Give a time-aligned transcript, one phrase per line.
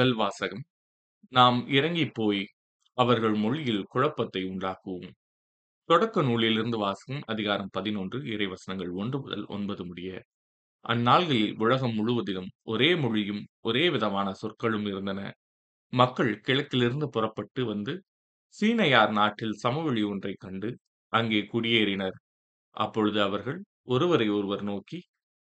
[0.00, 0.62] முதல் வாசகம்
[1.28, 2.46] நாம் இறங்கிப் போய்
[2.98, 5.10] அவர்கள் மொழியில் குழப்பத்தை உண்டாக்குவோம்.
[5.84, 10.22] தொடக்க நூலிலிருந்து வாசகம் அதிகாரம் பதினொன்று இறைவசனங்கள் ஒன்று முதல் ஒன்பது முடிய.
[10.88, 15.32] அந்நாள்களில் உலகம் முழுவதிலும் ஒரே மொழியும் ஒரே விதமான சொற்களும் இருந்தன.
[15.92, 18.02] மக்கள் கிழக்கிலிருந்து புறப்பட்டு வந்து
[18.60, 20.78] சீனையார் நாட்டில் சமவெளி ஒன்றைக் கண்டு
[21.12, 22.18] அங்கே குடியேறினர்.
[22.70, 25.02] அப்பொழுது அவர்கள் ஒருவரை ஒருவர் நோக்கி,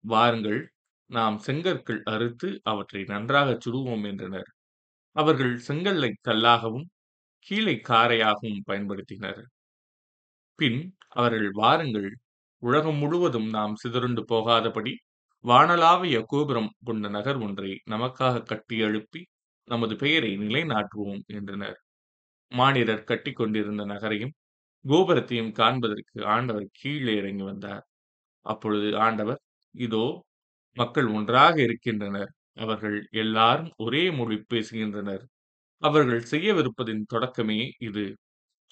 [0.03, 0.61] வாருங்கள்
[1.09, 4.49] நாம் செங்கற்கள் அறுத்து அவற்றை நன்றாகச் சுடுவோம் என்றனர்.
[5.15, 6.87] அவர்கள் செங்கல்லைக் கல்லாகவும்
[7.47, 9.41] கீழே காரையாகவும் பயன்படுத்தினர்.
[10.59, 10.79] பின்
[11.15, 12.09] அவர்கள் வாருங்கள்
[12.63, 14.93] உலகம் முழுவதும் நாம் சிதறுண்டு போகாதபடி
[15.45, 19.21] வானலாவிய கோபுரம் கொண்ட நகர் ஒன்றை நமக்காக கட்டி எழுப்பி
[19.67, 21.77] நமது பெயரை நிலைநாட்டுவோம் என்றனர்.
[22.51, 24.33] மானிடர் கட்டி கொண்டிருந்த நகரையும்
[24.85, 27.85] கோபுரத்தையும் காண்பதற்கு ஆண்டவர் கீழே இறங்கி வந்தார்.
[28.45, 29.41] அப்பொழுது ஆண்டவர்,
[29.75, 30.05] இதோ
[30.79, 32.31] மக்கள் ஒன்றாக இருக்கின்றனர்.
[32.57, 35.23] அவர்கள் எல்லாரும் ஒரே மொழி பேசுகின்றனர்.
[35.83, 38.05] அவர்கள் செய்யவிருப்பதின் தொடக்கமே இது.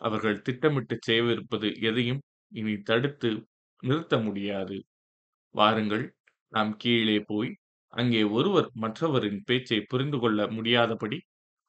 [0.02, 3.32] அவர்கள் திட்டமிட்டுச் செய்யவிருப்பது எதையும் இனி தடுத்து
[3.84, 4.78] நிறுத்த முடியாது.
[5.56, 6.06] வாருங்கள்
[6.54, 7.52] நாம் கீழே போய்
[7.94, 11.20] அங்கே ஒருவர் மற்றவரின் பேச்சை புரிந்து கொள்ள முடியாதபடி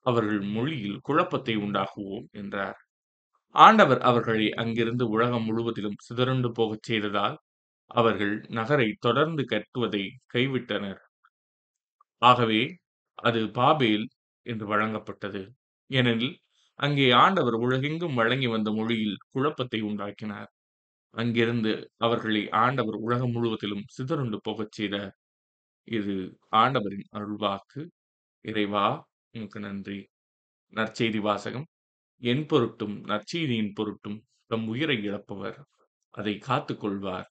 [0.07, 2.79] அவர்கள் மொழியில் குழப்பத்தை உண்டாக்குவோம் என்றார்.
[3.55, 7.37] ஆண்டவர் அவர்களை அங்கிருந்து உலகம் முழுவதிலும் சிதறுண்டு போகச் செய்ததால்
[7.91, 11.01] அவர்கள் நகரை தொடர்ந்து கட்டுவதை கைவிட்டனர்.
[12.23, 12.63] ஆகவே
[13.19, 14.07] அது பாபேல்
[14.47, 15.43] என்று வழங்கப்பட்டது.
[15.91, 16.37] ஏனெனில்
[16.79, 20.51] அங்கே ஆண்டவர் உலகெங்கும் வழங்கி வந்த மொழியில் குழப்பத்தை உண்டாக்கினார்.
[21.15, 25.15] அங்கிருந்து அவர்களை ஆண்டவர் உலகம் முழுவதிலும் சிதறுண்டு போகச் செய்தார்.
[25.89, 26.15] இது
[26.57, 27.83] ஆண்டவரின் அருள்வாக்கு.
[28.45, 28.87] இறைவா
[29.35, 29.99] உமக்கு நன்றி.
[30.73, 31.67] நற்செய்தி வாசகம்
[32.23, 34.19] என் பொருட்டும் நற்செய்தியின் பொருட்டும்
[34.51, 35.59] தம் உயிரை இழப்பவர்
[36.15, 37.29] அதை காத்துக் கொள்வார்.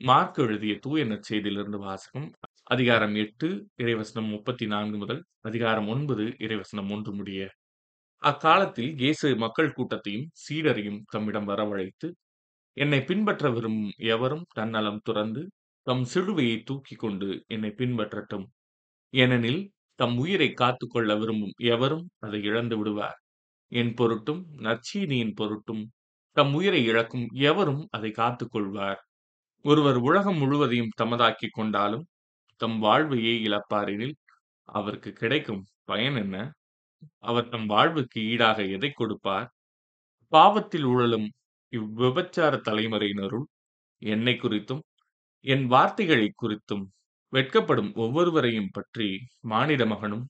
[0.00, 2.26] மார்க் எழுதிய தூய நற்செய்தியிலிருந்து வாசகம்
[2.64, 7.40] அதிகாரம் எட்டு இறைவசனம் முப்பத்தி நான்கு முதல் அதிகாரம் ஒன்பது இறைவசனம் ஒன்று முடிய.
[8.22, 12.08] அக்காலத்தில் இயேசு மக்கள் கூட்டத்தையும் சீடரையும் தம்மிடம் வரவழைத்து
[12.76, 15.42] என்னை பின்பற்ற விரும்பும் எவரும் தன்னலம் துறந்து
[15.86, 18.46] தம் சிலுவையை தூக்கி கொண்டு என்னை பின்பற்றட்டும்.
[19.14, 19.62] ஏனெனில்
[19.94, 23.18] தம் உயிரை காத்துக் கொள்ள விரும்பும் எவரும் அதை இழந்து விடுவார்.
[23.72, 25.84] என் பொருட்டும் நற்சீனியின் பொருட்டும்
[26.36, 29.00] தம் உயிரை இழக்கும் எவரும் அதை காத்துக்கொள்வார்
[29.68, 32.04] ஒருவர் உலகம் முழுவதையும் தமதாக்கி கொண்டாலும்
[32.60, 34.14] தம் வாழ்வையே இழப்பாரெனில்
[34.68, 36.36] அவருக்கு கிடைக்கும் பயன் என்ன?
[37.22, 39.48] அவர் தம் வாழ்வுக்கு ஈடாக எதைக் கொடுப்பார்?
[40.32, 41.28] பாவத்தில் உழலும்
[41.72, 43.46] இவ்விபச்சார தலைமுறையினருள்
[44.02, 44.82] என்னை குறித்தும்
[45.44, 46.84] என் வார்த்தைகளை குறித்தும்
[47.32, 49.08] வெட்கப்படும் ஒவ்வொருவரையும் பற்றி
[49.44, 50.26] மானிட மகனும்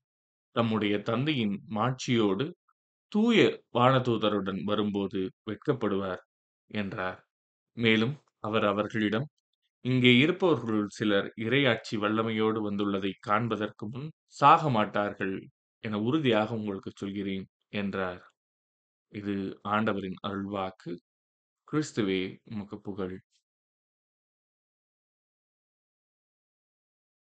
[0.57, 2.47] தம்முடைய தந்தையின் மாட்சியோடு
[3.13, 3.41] தூய
[3.75, 6.23] வானதூதருடன் வரும்போது வெட்கப்படுவார்
[6.71, 7.21] என்றார்.
[7.77, 9.27] மேலும் அவர் அவர்களிடம்
[9.85, 15.35] இங்கே இருப்பவர்களுள் சிலர் இறையாட்சி வல்லமையோடு வந்துள்ளதைக் காண்பதற்கு முன் சாக மாட்டார்கள்
[15.85, 18.23] என உறுதியாக உங்களுக்குச் சொல்கிறேன் என்றார்.
[19.13, 19.35] இது
[19.69, 20.93] ஆண்டவரின் அருள்வாக்கு.
[21.69, 23.17] கிறிஸ்துவே உமக்கு புகழ்.